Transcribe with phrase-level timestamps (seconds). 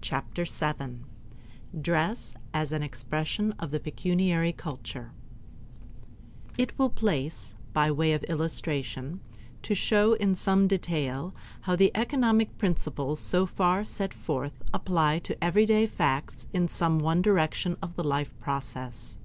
[0.00, 1.04] Chapter Seven
[1.40, 5.10] ~~ Dress as an Expression of the Pecuniary Culture
[6.56, 9.20] It will in place, by way of illustration,
[9.62, 15.44] to show in some detail how the economic principles so far set forth apply to
[15.44, 19.18] everyday facts in some one direction of the life process.